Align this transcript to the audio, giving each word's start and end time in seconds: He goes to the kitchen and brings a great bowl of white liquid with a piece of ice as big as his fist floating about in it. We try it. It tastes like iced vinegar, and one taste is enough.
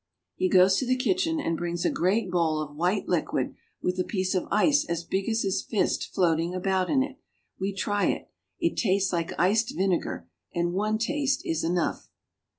He 0.33 0.49
goes 0.49 0.77
to 0.77 0.85
the 0.87 0.95
kitchen 0.95 1.39
and 1.39 1.55
brings 1.55 1.85
a 1.85 1.91
great 1.91 2.31
bowl 2.31 2.59
of 2.59 2.75
white 2.75 3.07
liquid 3.07 3.53
with 3.83 3.99
a 3.99 4.03
piece 4.03 4.33
of 4.33 4.47
ice 4.49 4.83
as 4.85 5.03
big 5.03 5.29
as 5.29 5.43
his 5.43 5.61
fist 5.61 6.11
floating 6.11 6.55
about 6.55 6.89
in 6.89 7.03
it. 7.03 7.17
We 7.59 7.71
try 7.71 8.05
it. 8.07 8.27
It 8.59 8.77
tastes 8.77 9.13
like 9.13 9.31
iced 9.39 9.75
vinegar, 9.75 10.27
and 10.55 10.73
one 10.73 10.97
taste 10.97 11.43
is 11.45 11.63
enough. 11.63 12.09